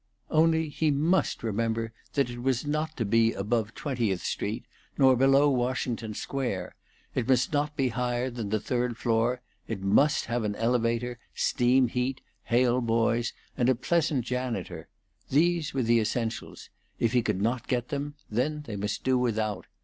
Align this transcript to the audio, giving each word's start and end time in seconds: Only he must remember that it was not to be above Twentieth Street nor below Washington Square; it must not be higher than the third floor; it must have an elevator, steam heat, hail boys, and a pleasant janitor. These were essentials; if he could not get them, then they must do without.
Only 0.31 0.69
he 0.69 0.89
must 0.89 1.43
remember 1.43 1.93
that 2.13 2.27
it 2.31 2.41
was 2.41 2.65
not 2.65 2.97
to 2.97 3.05
be 3.05 3.33
above 3.33 3.75
Twentieth 3.75 4.23
Street 4.23 4.65
nor 4.97 5.15
below 5.15 5.47
Washington 5.51 6.15
Square; 6.15 6.73
it 7.13 7.27
must 7.27 7.53
not 7.53 7.77
be 7.77 7.89
higher 7.89 8.31
than 8.31 8.49
the 8.49 8.59
third 8.59 8.97
floor; 8.97 9.41
it 9.67 9.83
must 9.83 10.25
have 10.25 10.43
an 10.43 10.55
elevator, 10.55 11.19
steam 11.35 11.87
heat, 11.87 12.19
hail 12.45 12.81
boys, 12.81 13.31
and 13.55 13.69
a 13.69 13.75
pleasant 13.75 14.25
janitor. 14.25 14.87
These 15.29 15.71
were 15.75 15.81
essentials; 15.81 16.71
if 16.97 17.13
he 17.13 17.21
could 17.21 17.39
not 17.43 17.67
get 17.67 17.89
them, 17.89 18.15
then 18.27 18.63
they 18.65 18.77
must 18.77 19.03
do 19.03 19.19
without. 19.19 19.67